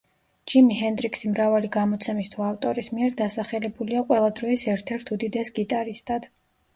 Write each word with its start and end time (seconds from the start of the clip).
ჯიმი 0.51 0.75
ჰენდრიქსი 0.77 1.29
მრავალი 1.33 1.67
გამოცემის 1.75 2.31
თუ 2.35 2.45
ავტორის 2.45 2.89
მიერ 2.93 3.13
დასახელებულია 3.19 4.01
ყველა 4.07 4.31
დროის 4.39 4.65
ერთ-ერთ 4.73 5.13
უდიდეს 5.17 5.53
გიტარისტად. 5.61 6.27